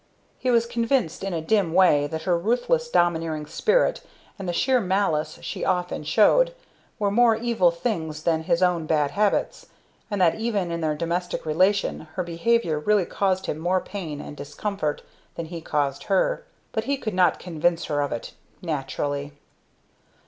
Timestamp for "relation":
11.45-12.07